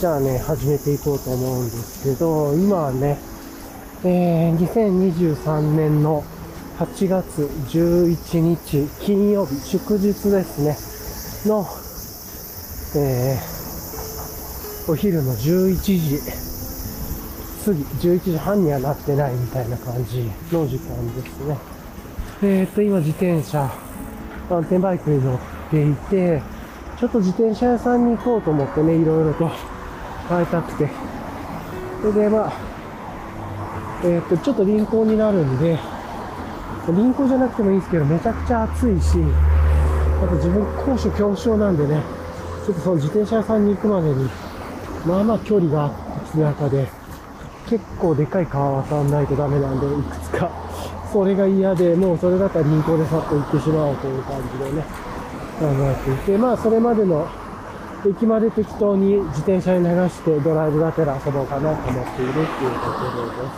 [0.00, 3.18] じゃあね、始めていこうと思うんですけど、今はね、
[4.02, 6.24] えー、2023年の
[6.78, 11.66] 8月11日金曜日、祝日ですね、の、
[12.96, 16.18] えー、お昼の11時
[17.62, 21.58] 過ぎ、11時半にはなってないみたいな感じの時間ですね。
[22.42, 23.70] えーと、今自転車、
[24.48, 25.38] マウンテンバイクに乗っ
[25.70, 26.40] ていて、
[26.98, 29.50] ちょっと自転車屋さんに行こうと思ってね、いろいろと
[30.30, 30.88] 変えたくて。
[32.00, 32.52] それで、まあ、
[34.04, 35.76] えっ、と、ちょっと輪行になるんで、
[36.86, 39.18] 輪行じゃなくてもいいんですけど、めちゃくちゃ暑いし、
[40.22, 42.00] あと自分高所恐怖症なんでね、
[42.64, 44.30] ちょっとその自転車屋さんに行くまでに、
[45.04, 46.88] まあまあ距離があって中で、
[47.68, 50.50] 結構でかい川渡んないとダメなんで、いくつか。
[51.12, 54.82] それが嫌で、もうそれだったら輪行でさっと行ってしまおうという感じでね、
[55.58, 57.28] 考えていて、まあそれまでの
[58.06, 63.48] 駅まで適当に自転車に流してドライブがてら遊ぼうかなと思っているっていうところで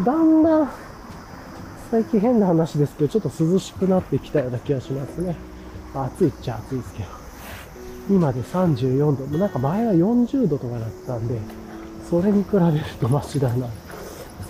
[0.00, 0.04] す。
[0.04, 0.70] だんだん
[1.90, 5.36] 最近変な話ですけど、ちょっと涼しくなってきたような気がしますね。
[5.94, 7.08] 暑いっちゃ暑いですけど。
[8.10, 9.38] 今で34度。
[9.38, 11.38] なんか前は40度とかだったんで、
[12.08, 13.66] それに比べるとマシだな。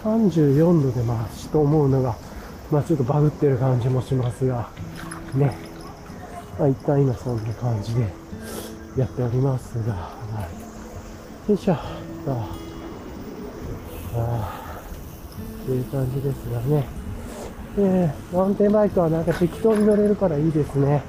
[0.05, 2.17] 34度でマシと思うのが、
[2.71, 4.69] まあちょっとバグってる感じもしますが、
[5.35, 5.57] ね。
[6.59, 8.07] まあ一旦今そんな感じで
[8.97, 10.49] やっておりますが、は
[11.47, 11.51] い。
[11.51, 11.75] よいしょ。
[11.75, 12.49] あ
[14.15, 14.67] あ
[15.67, 16.87] という感じですがね。
[17.79, 21.03] えー、マウンテンバイクはなんか適当に乗れるからいいですね。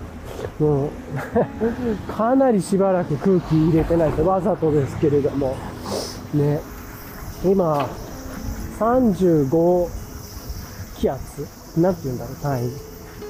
[0.60, 0.90] もう、
[2.12, 5.56] かなりしばらく空気入れてないとわざとですけれども、
[6.34, 6.60] ね。
[7.46, 7.88] 今、
[8.80, 9.88] 35
[10.98, 11.48] 気圧
[11.80, 12.72] なんて言うんだろう、単位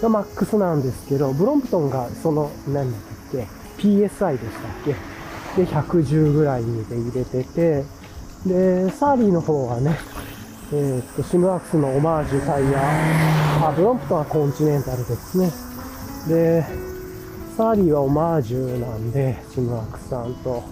[0.02, 3.02] がマックスなんですけど、ブロンプトンがその、何だっ
[3.32, 4.96] け、PSI でしたっけ？
[5.62, 7.84] で、110ぐらいで入れてて、
[8.46, 9.98] で、サーリーの方はね、
[10.72, 12.80] えーっと、シムワークスのオマージュタイヤ、
[13.68, 15.52] あ、ブロンプトはコンチネンタルですね。
[16.28, 16.66] で、
[17.56, 20.64] サーリーはオマージュなんで、シムワークスさんと、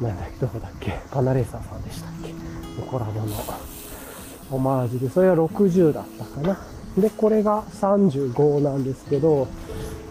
[0.00, 2.32] なんだっけ、どこだっけ、パナレーサーさんでしたっけ、
[2.90, 3.26] コラボの
[4.50, 6.58] オマージュで、それは60だったかな。
[6.98, 9.46] で、これが35なんですけど、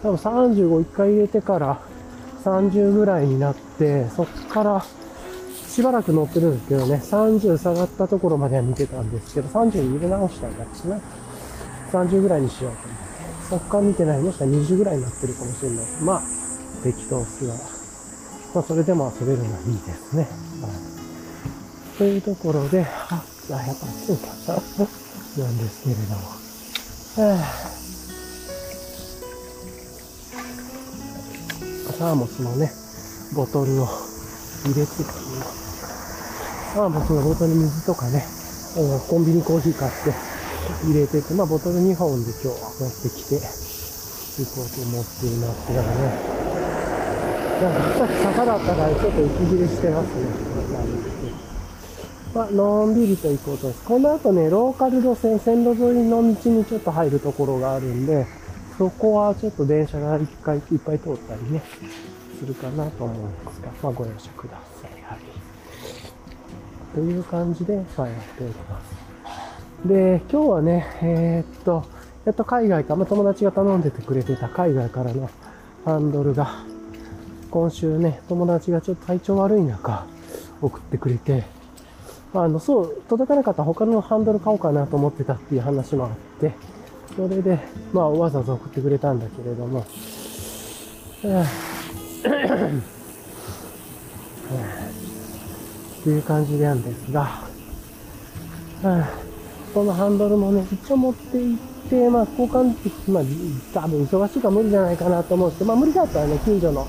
[0.02, 1.80] 多分35一回入れてから
[2.44, 4.84] 30ぐらいになって、そっから
[5.68, 11.00] しばらく乗ってるんですけどね、30下がったところまでは見てたんですけど、30に入れ直したんだっけな。
[11.92, 13.10] 30ぐらいにしようと思って。
[13.50, 14.20] そっから見てない。
[14.20, 15.86] もしかしたら20ぐらいになってるかもしれない。
[16.02, 16.22] まあ、
[16.82, 17.54] 適当っすが。
[18.54, 20.22] まあ、それでも遊べるのはいいですね。
[20.22, 21.98] はい。
[21.98, 25.44] というところで、あ、あやっぱ暑いかな。
[25.44, 26.40] なんですけれども。
[27.30, 27.69] はあ
[32.00, 32.72] サーモスのね、
[33.36, 33.86] ボトルを
[34.64, 35.20] 入れてたね。
[36.72, 38.24] サーモスのボトルに水とかね、
[39.06, 40.14] コンビニコーヒー買って
[40.88, 45.92] 入れてて、まあボトル2本で今日持ってきて行こうと思っていますがね。
[47.60, 50.24] なんかさっき坂だったからちょっと息切れしてますね。
[50.72, 51.36] なんですけど
[52.32, 53.84] まあ、のんびりと行こうとです。
[53.84, 58.26] この後ね、ローカル路線、線路沿いの道にちょっと入るところがあるんで、
[58.80, 61.62] そこはちょっと電車が一回いっぱい通ったりね、
[62.38, 65.02] するかなと思うんですが、まあご容赦ください。
[65.02, 65.18] はい。
[66.94, 69.86] という感じで、まあやっております。
[69.86, 71.84] で、今日はね、えーっと、
[72.24, 75.28] やっと海外か、まあ友達が頼んでてくれてた海外からの
[75.84, 76.64] ハンドルが、
[77.50, 80.06] 今週ね、友達がちょっと体調悪い中、
[80.62, 81.44] 送ってくれて、
[82.32, 86.10] あの、そう、届かなかった他のハンドル買おうかなと思ってたっていう話もあっ
[86.40, 86.54] て、
[87.16, 87.58] それで、
[87.92, 89.84] まあ、わざわざ送ってくれたんだけれども、は
[91.44, 91.70] あ
[96.00, 97.42] っていう感じなんですが、
[99.74, 103.22] このハンドルもね、一応持って行って、まあ、交換でき、まあ、
[103.74, 106.86] 多分忙しいから無理じゃないかなと思うんですけど、まあ、無理だったらね、近所の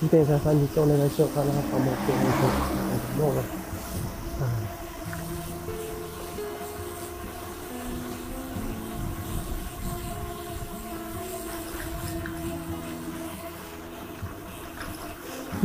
[0.00, 2.38] 自転車屋さんに行ってお願いしようかなと思ってるんです
[3.14, 3.63] けども、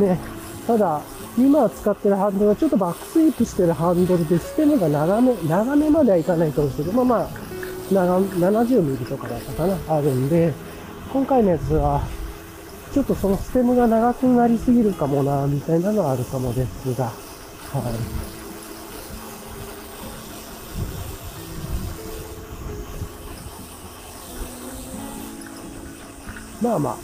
[0.00, 0.18] ね、
[0.66, 1.00] ただ、
[1.38, 7.30] 今使ってるハンドルはちょっとバックスイープしてるハンドルで、ステムが長め、長めまではいかないと思うんですけど、まあまあ、
[7.92, 10.52] 長70ミリとかだったかな、あるんで、
[11.12, 12.02] 今回のやつは、
[12.92, 17.12] ちょっとそのステムが長くなりすぎるかもな、みたいなのはあるかもですが、はい。
[26.62, 26.96] まあまあ、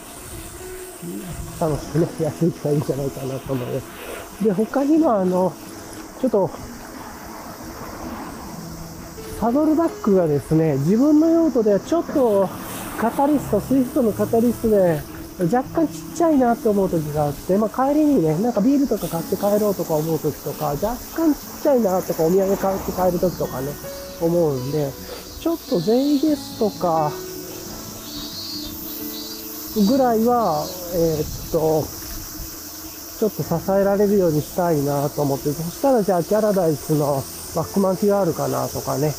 [1.60, 4.44] 楽しくね、やっていけばいいんじゃないかなと思います。
[4.44, 5.52] で、他にもあの、
[6.20, 6.50] ちょっと、
[9.40, 12.48] サドルバッグがですね、自分の用途ではちょっと
[12.98, 15.00] カタリスト、スイフトのカタリストで
[15.38, 23.68] 若干ちっちゃいなって思う時があって、まあ帰りにね、なんかビールとか買って帰ろうとか思う時とか、若干ちっちゃいなとかお土産買って帰る時とかね、
[24.22, 24.90] 思うんで、
[25.40, 27.12] ちょっと Zeitgeist とか、
[29.84, 30.64] ぐらいは、
[30.94, 31.84] えー、っと、
[33.18, 37.22] ちょっと支えられるようにしたいなと思って、そしたらじゃあキャラダイスの
[37.54, 39.12] バックマン TR かなとかね、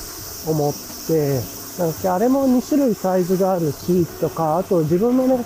[0.48, 0.74] 思っ
[1.08, 1.42] て、
[1.80, 5.46] なんかあれも2種類サイズがあるし、とか、あと自分のね、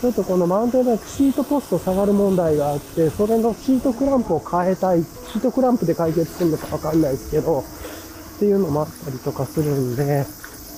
[0.00, 10.26] ちょっとこのマウンテンバイクシートポスト下がる問題があって、それのシートクランプを変えたい、シートクランプで解決するのかわかんないですけど、っていうのもあったりとかするんで、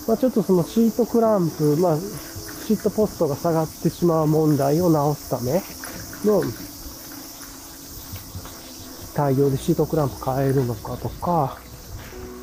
[0.07, 1.97] まあちょっとそのシートクランプ、まあ
[2.67, 5.63] シートポストが下がってしまう問題を直すため
[6.25, 6.43] の
[9.15, 11.59] 対応でシートクランプ変えるのかとか、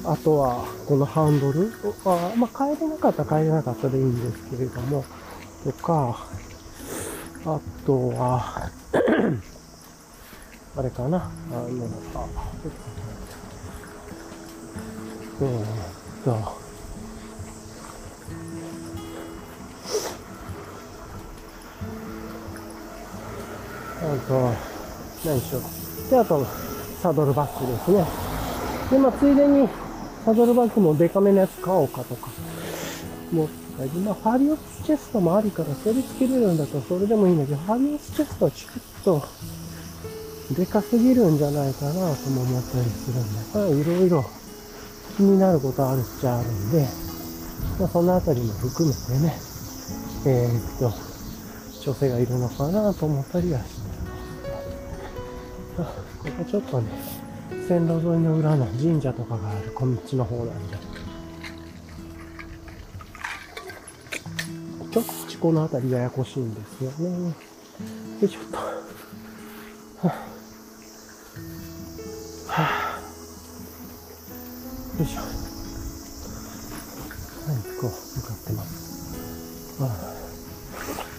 [0.06, 1.71] あとは、このハンドル
[2.03, 5.03] は、まあ、変えれなかったら変えれなかったでいいんですけれども、
[5.63, 6.27] とか、
[7.45, 8.69] あとは
[10.77, 11.68] あれかな、あの、
[12.15, 12.27] あ、
[15.41, 16.62] え、っと、
[24.03, 24.53] あと、
[25.24, 26.09] 何でしょう。
[26.09, 26.45] で、あと、
[27.01, 28.06] サドルバッグですね。
[28.89, 29.69] で、まあ、ついでに、
[30.25, 32.30] サドルバッグもデカめのやつ買おうかとか、
[33.31, 39.24] もったり、ま、ファリオスチェストもありから、それつけれるんだったらそれでもいいんだけど、ファリオスチェストはちょっと、
[40.56, 42.00] でかすぎるんじゃないかなと
[42.30, 44.25] も思ったりするんで、まあ、いろいろ
[45.15, 46.88] 気になることあるっちゃあるんで、
[47.80, 49.39] まあ、そのあたりも含めてね、
[50.25, 51.10] えー、っと、
[51.81, 53.72] 調整がいるのかなと思ったりはして
[55.78, 55.86] こ
[56.38, 56.92] こちょっとね、
[57.68, 60.78] 線路沿いの裏の神社とかがある小道の方なんで、
[64.92, 67.30] ちょっとこの辺りややこしいんですよね。
[67.30, 67.33] よ
[68.22, 68.57] いしょっと。
[68.57, 68.63] は
[72.50, 73.00] あ、
[75.00, 75.22] よいしょ。
[75.22, 75.28] は
[77.57, 77.89] い、こう、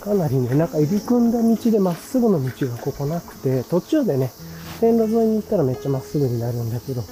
[0.02, 4.32] かなりね、なんか入り組んだ道でまっすぐの道がここなくて、途中でね、
[4.81, 7.02] 線路沿いに行ったらめっちゃまっすぐになるんだけど、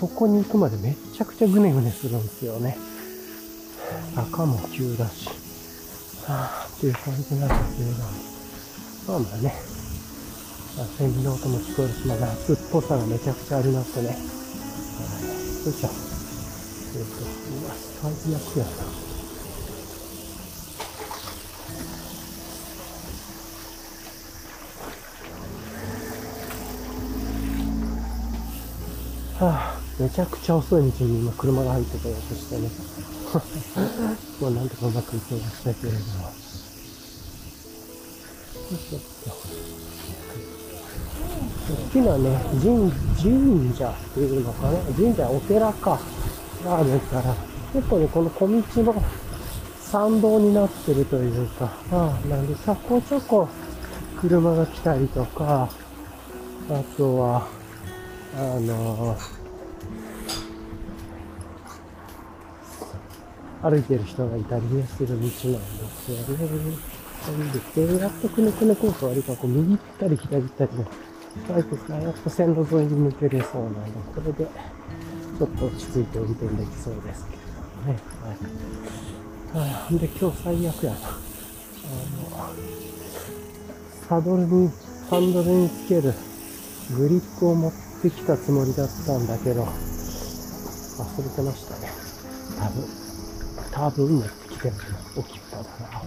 [0.00, 2.76] そこに行くまでめちゃくちゃグネグネするんですよね。
[4.16, 5.28] 坂も急だし、
[6.26, 8.32] はぁ、っていう感じなんですけど。
[9.06, 9.54] まあまあね、
[10.76, 14.08] まあ、セミの音も聞こえるし、まあ夏っぽさがめちゃくちゃありますね。
[14.08, 14.16] はい。
[14.16, 15.90] よいしょ。
[16.94, 19.11] えっ、ー、と、うわ、最悪やな。
[29.44, 32.68] はあ、めちゃくちゃ遅い道に今車が入ってこようとしてね。
[34.40, 36.04] まあなんとかうまくいきましたけれども。
[38.70, 39.32] ちょっと。
[41.72, 44.78] 大きなね、神、神社っていうのかな？
[44.94, 45.98] 神社、お寺か。
[46.64, 47.34] があるから、
[47.72, 49.02] 結構ね、この小道の
[49.80, 53.48] 参道になってるというか、ああ、なんで、そこちょこ
[54.20, 55.68] 車が来たりとか、
[56.70, 57.48] あとは、
[58.34, 59.16] あの
[63.62, 66.46] 歩いてる人がいたりね、する道なんですよね。
[67.22, 70.86] なんで、やっとくねくねコース割かこう右行ったり左行ったりね、
[71.48, 73.80] バイクがやっと線路沿いに抜けれそうなんで、
[74.14, 78.00] これでちょっと落ち着いて運転できそうですけれどもね。
[79.54, 79.68] はい。
[79.70, 80.98] はあ、で、今日最悪やな。
[80.98, 81.12] あの、
[84.08, 84.70] サドルに、
[85.08, 86.14] ハンドルにつける
[86.96, 89.68] グリップを持ってってきたつもりだったんだけど、忘
[91.22, 91.88] れてましたね。
[92.58, 92.82] 多分、
[93.70, 94.80] 多分持ってきてるな。
[95.20, 96.02] 置きっぱだな。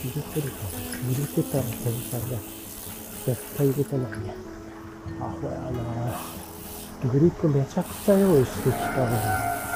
[0.00, 0.70] 入れてるかな
[1.04, 2.38] 入れてたら天才だ。
[3.26, 4.34] 絶対入れてないね。
[5.20, 9.67] アホやなグリップめちゃくちゃ用意してきたのに。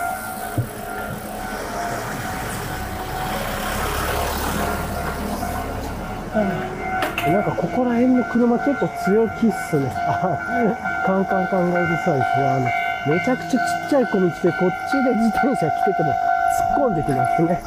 [7.31, 9.87] なんかここら辺の車ちょっと強気っすね。
[10.09, 10.39] あ、
[11.07, 13.59] カンカンカンがうるさいし、あの、めちゃくちゃちっ
[13.91, 17.63] ちゃい小道でこっちで自転車来てても突っ込んできますね。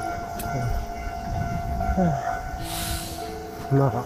[3.72, 4.04] うん、まあ、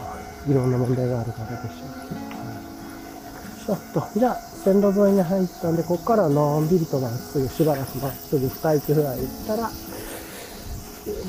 [0.48, 1.90] いろんな問題があるからでしょう。
[3.66, 9.70] ちょっと、じゃあ、線路沿いに入ったんで、ここからのんびりとまっすぐ、しばらくまっすぐスタイクフライ行ったら、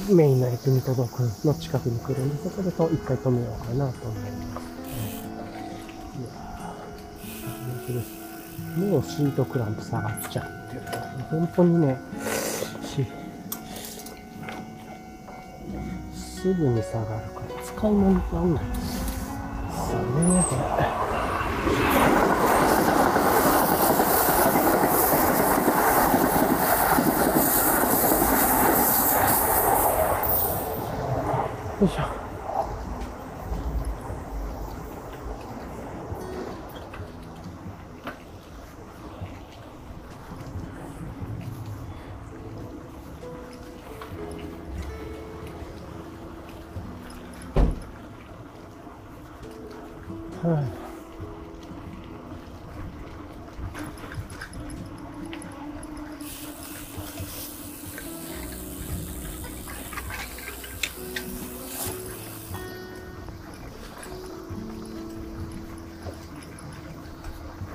[0.08, 4.66] メインの駅に届くの近くに来るんで、そこでと一回止めようかなと思います。
[6.18, 6.74] いやー
[7.66, 8.06] 本当です。
[8.78, 10.82] もうシートクランプ下がっちゃってる。
[11.30, 11.98] 本当にね、
[12.82, 13.06] し
[16.18, 18.64] すぐに下がるから使い物になんない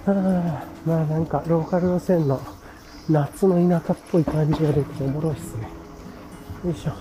[0.07, 2.39] あまあなんかローカル路線の
[3.09, 5.67] 夏の田舎っぽい感じが出てておもろいっすね。
[6.65, 6.91] よいしょ。
[6.91, 6.97] は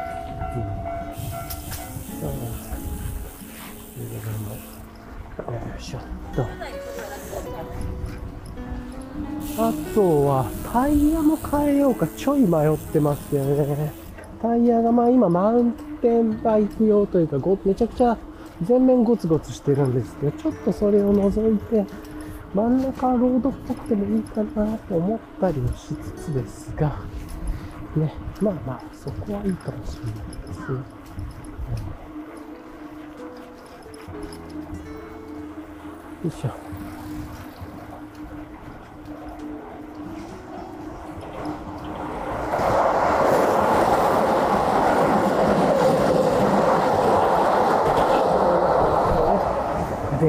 [9.60, 13.92] あとは、タイヤも変えようか、ちょい迷ってますよね。
[14.40, 18.16] タイヤが、まあ今、マウンテンバイク用というか、ごめちゃくちゃ
[18.62, 21.86] 全面ゴツゴツしてるんですけど、ちょっとそれを除いて、
[22.54, 26.96] 真ん中ロードっぽくてもいいかなと思ったりもしつつですが、
[27.96, 30.78] ね、まあまあ、そこはいいかもしれないですね。
[36.24, 36.77] よいしょ。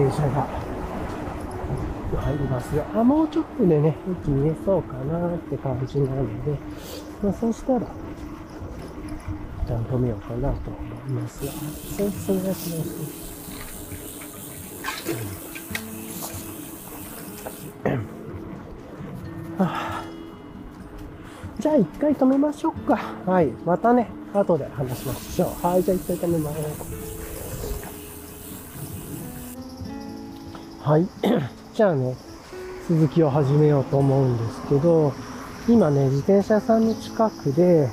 [0.09, 0.49] 電車が
[2.23, 6.53] 入りますが、あ、もうちょっとでね、駅見えそうかなって感じなので、
[7.23, 13.29] まあ、そうしたら、一旦止めようかなと思いますが、そうですね、そうです
[19.59, 20.05] はあ
[21.59, 22.97] じゃあ一回止めましょうか。
[23.27, 23.49] はい。
[23.67, 25.67] またね、後で話しましょう。
[25.67, 25.83] はい。
[25.83, 26.98] じゃあ一回止めます。
[30.89, 31.07] はい。
[31.77, 32.17] じゃあね、
[32.89, 35.13] 続きを始めようと思うんですけど、
[35.69, 37.91] 今ね、自転車屋さんの近くで、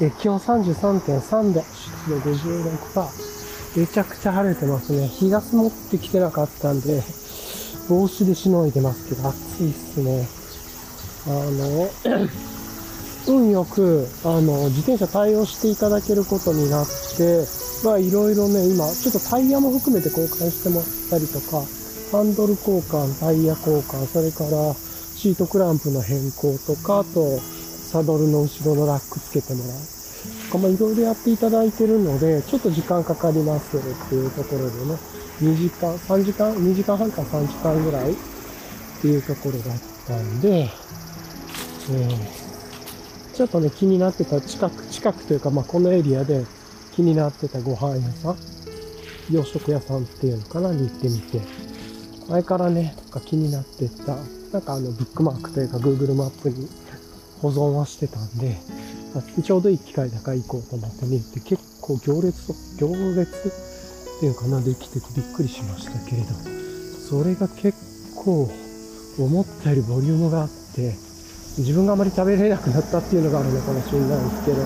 [0.00, 3.80] え気温33.3度、湿度56%。
[3.80, 5.08] めちゃくちゃ晴れてますね。
[5.08, 7.02] 日が持ってきてなかったんで、
[7.88, 10.28] 帽子でしのいでますけど、暑いっすね。
[11.26, 11.90] あの、
[13.26, 17.44] 運よく、あの、自転車対応していただけることになって、
[17.82, 21.64] まあいろいろね、今、ちょっとタイヤも含めて交換してもらったりとか、
[22.10, 29.72] ハンドル交換、タイヤ交換、それからシートクランプの変更とか、あと、サドルの後ろのラックつけてもらう。
[30.46, 34.98] とか、まあいろいろやっていただいてるので、ちょっと時間かかりますっていうところでね、
[35.42, 38.16] 2時間、3時間、2時間半か3時間ぐらいっ
[39.00, 40.68] ていうところだったんで、
[41.90, 42.48] えー
[43.38, 46.44] ちょっとね、気になってた近く、近くというか、まあ、このエリアで
[46.96, 48.36] 気になってたご飯屋さん、
[49.30, 51.40] 洋食屋さんっていうのかなに行ってみて、
[52.28, 54.16] 前からね、なんか気になってた
[54.52, 56.68] なんかあの、ブックマークというか Google マップに
[57.40, 58.56] 保存はしてたんで、
[59.42, 62.54] ちょうどいい機会だから行こうと思って見て、結構行列と、
[62.86, 63.48] 行列
[64.18, 66.28] っていうかな、できててびっくりしましたけれど、
[67.08, 67.72] それが結
[68.16, 68.50] 構
[69.18, 70.94] 思ったよりボリュームがあって、
[71.58, 74.64] 自分があまり食べれなくなったっていうのがあるのかもしれないですけど、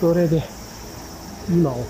[0.00, 0.42] それで、
[1.48, 1.84] 今を、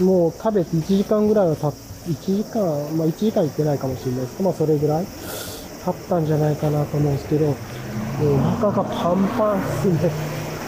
[0.00, 1.72] もう食べて1時間ぐらいは経っ
[2.08, 2.62] 1時間、
[2.96, 10.10] まあ1時間行ってないかもしれないですけど、まあそれぐらい経ったんじゃないかなと思うんですけど、もうお腹がパンパンですね。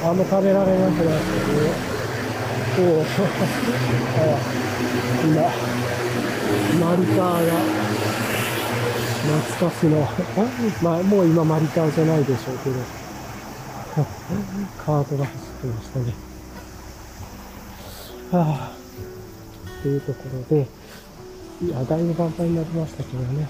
[0.05, 1.95] あんま食べられなくなってね。
[2.77, 3.01] こう、
[4.21, 4.39] あ
[5.25, 5.43] 今、
[6.87, 7.53] マリカーが、
[9.25, 10.07] 懐かしの、
[10.83, 12.77] まあもう今マリカーじゃないでしょうけど、
[14.85, 16.15] カートが走ってましたね。
[18.33, 20.19] はぁ、というとこ
[20.51, 20.67] ろで、
[21.63, 23.49] いや、だいぶパンパンになりましたけどね。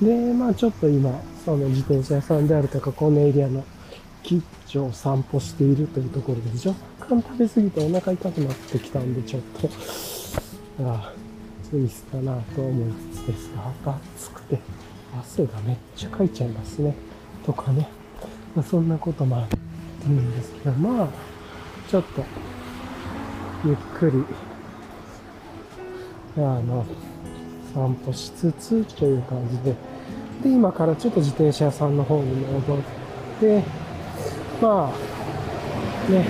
[0.00, 3.64] で、まあちょっと今、その自転車屋さんであるとか、このエリアの
[4.22, 9.68] キッチを散歩しているというところで、若干食べ過ぎてお腹痛くなってきたんで、ちょっと、
[10.84, 11.12] ああ、
[11.68, 14.58] ツイスかなと思いつつですが、暑くて、
[15.18, 16.94] 汗がめっちゃかいちゃいますね。
[17.44, 17.88] とかね。
[18.54, 19.48] まあ、そんなこともあ
[20.04, 21.08] るんですけど、まあ、
[21.88, 22.24] ちょっと、
[23.64, 24.24] ゆっくり、
[26.36, 26.86] あの、
[27.74, 29.74] 散歩しつつという感じで、
[30.44, 32.78] で、今からちょっと自転車屋さんの方に戻っ
[33.40, 33.64] て、
[34.62, 36.24] まあ、ね、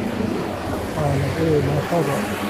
[0.96, 2.44] あの、えー、中で、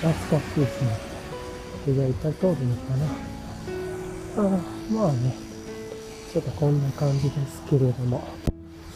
[0.00, 0.88] 懐かしいですね。
[1.84, 3.30] 手が痛い通るのかな。
[4.36, 4.42] あ
[4.90, 5.36] まあね、
[6.32, 8.39] ちょっとこんな感じですけれども。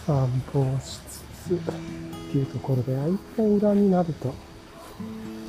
[0.07, 1.59] 散歩をしつつっ
[2.31, 4.35] ていうところで、あ、一回裏になると、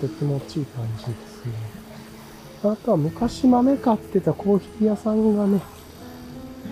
[0.01, 1.53] と気持ちいい感じですね。
[2.63, 5.61] あとは昔豆買ってたコーヒー屋さんがね、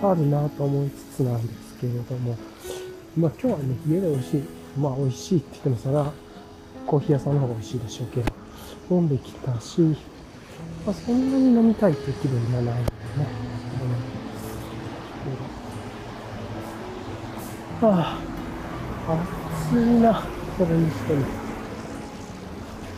[0.02, 2.36] あるなと思いつつなんですけれども、
[3.16, 4.44] まあ今日はね、家で美味しい。
[4.78, 6.12] まあ美味しいって言ってもそれは
[6.86, 8.32] コーヒー屋さんの方が美味しいでしょうけど、
[8.90, 9.80] 飲んできたし、
[10.84, 13.53] まあそんなに飲みたいっていう気分じゃないのでね。
[17.86, 18.18] は
[19.08, 19.18] あ、
[19.68, 20.22] 暑いな、
[20.56, 21.24] それにしても。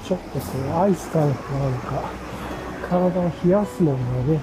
[0.05, 2.03] ちょっとこう、アイスかなんか、
[2.89, 4.41] 体を冷やすものをね、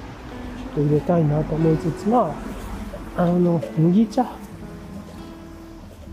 [0.58, 2.36] ちょっと入れたいなと思いつつ、ま
[3.16, 4.26] あ、あの、麦茶。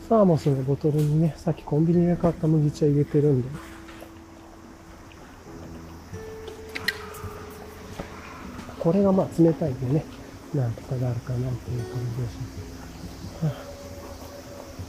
[0.09, 3.49] サーモスのボトルにね、さっきコンビニで買った麦茶入れてるんで、
[8.81, 10.05] これがまあ冷たいんでね、
[10.53, 12.80] なんとかなるかなっていう感じです。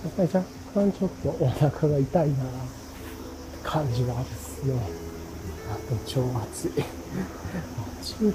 [0.03, 2.37] やっぱり若干ちょっとお腹が痛いな
[3.63, 4.73] 感じがあるっすね。
[5.71, 6.71] あと超暑い。
[8.01, 8.27] 暑い。
[8.27, 8.33] うん。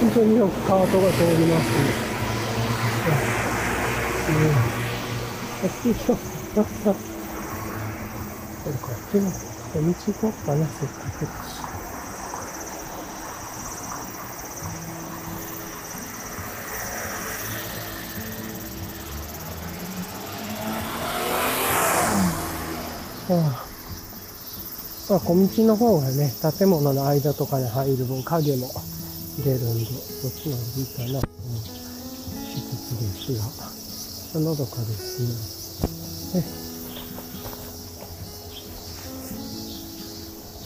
[0.00, 1.76] 本当によくカートが通りますね。
[4.28, 4.34] うん。
[5.60, 6.16] こっち行こう。
[6.56, 6.64] こっ
[9.10, 9.55] ちも。
[9.80, 11.76] 道行こうかな、せっかくだし。
[25.08, 28.68] まあ、小道の方がね、建物の間とかに入る分、影も
[29.44, 31.60] 出るんで、そっちの方がいいかなと思い
[32.60, 36.65] つつですが、のどかですね。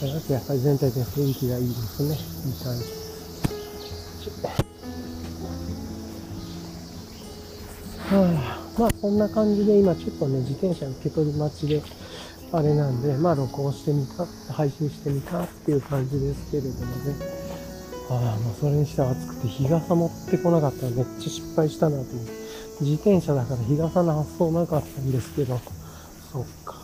[0.01, 2.15] やっぱり全体的に雰囲気がいいですね。
[2.15, 3.01] いい感じ。
[8.09, 8.25] は
[8.75, 11.83] あ、まあこんな感じで今ちょっとね、自転車受け取り待ちで、
[12.51, 17.15] あれなんで、まあ録音してみた、配信してみたっていう感じですけれどもね。
[18.09, 22.31] ああ、もうそれにしては暑くて日傘持ってこなかったらめっちゃ失敗したなと思って。
[22.81, 25.59] 自転車だから日傘の発想なかったんですけど、
[26.33, 26.80] そっか。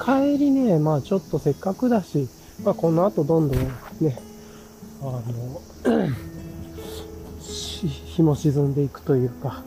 [0.00, 2.28] 帰りね、まあちょっとせっかくだし、
[2.64, 3.58] まあこの後どんどん
[4.00, 4.18] ね、
[5.00, 5.22] あの、
[7.44, 9.62] 日も沈んでいくというか、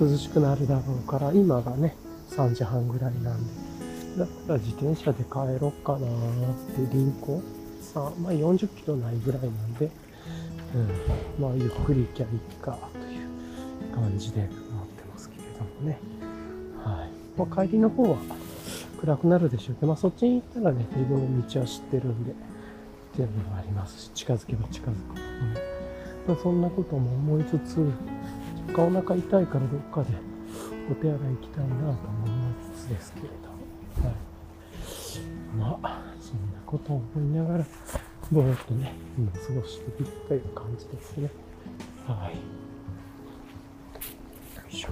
[0.00, 1.96] 涼しくなるだろうから、今がね、
[2.30, 3.62] 3時半ぐらいなんで、
[4.18, 6.52] だったら自転車で帰ろっかなー
[6.84, 7.42] って輪行
[7.80, 9.90] さまあ40キロないぐらいなんで、
[11.38, 14.48] うん、まあゆっくり行きゃいいかという感じで思っ
[14.88, 15.98] てますけれどもね。
[16.84, 17.10] はい。
[17.36, 18.16] まあ、帰りの方は、
[19.02, 22.34] 暗くなるでしょうけど、まあ、そっちに行ったらね、自分の道は知ってるんで、っ
[23.14, 25.26] ていうのもありますし、近づけば近づくほどね。
[26.26, 27.84] とそんなことも思いつつ、
[28.76, 30.10] お腹痛いからどっかで
[30.88, 31.96] お手洗い行きたいなと思い
[32.76, 33.34] つつですけれど、
[34.06, 34.14] はい。
[35.58, 37.66] まあ、そんなことを思いながら、
[38.30, 41.28] ぼーっとね、今過ごしているという感じですね。
[42.06, 42.36] はい。
[42.36, 42.40] よ
[44.70, 44.90] いしょ。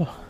[0.00, 0.27] あ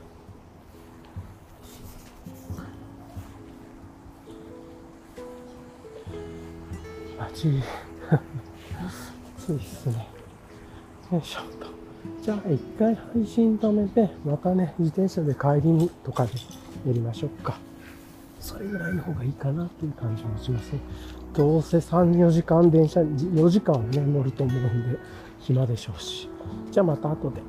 [7.38, 7.62] 暑い。
[9.38, 10.08] 暑いっすね。
[11.12, 11.68] よいしょと。
[12.20, 16.32] じゃあ、一回配信止めて、またね、自転車で帰りにとかで
[16.84, 17.56] やりましょうか。
[18.40, 20.80] それぐらいの方がいいかなっていう感じもしますね。
[21.32, 24.98] どうせ3、4時間電車、4時間ね、乗ると思うんで、
[25.38, 26.28] 暇でしょうし。
[26.72, 27.40] じゃあまた後で。